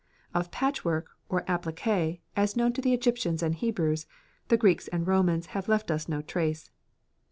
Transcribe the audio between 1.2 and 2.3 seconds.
or appliqué,